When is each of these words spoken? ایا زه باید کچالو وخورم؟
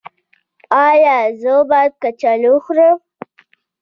ایا 0.87 1.15
زه 1.41 1.53
باید 1.69 1.93
کچالو 2.01 2.51
وخورم؟ 2.55 2.97